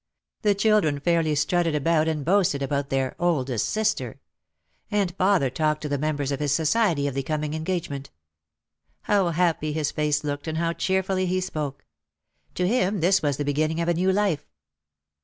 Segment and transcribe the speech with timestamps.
[0.41, 4.19] The children fairly strutted about and boasted about their "oldest sister."
[4.89, 8.09] And father talked to the members of his society of the coming engagement.
[9.03, 11.85] How happy his face looked and how cheerfully he spoke!
[12.55, 14.49] To him this was the beginning of a new life.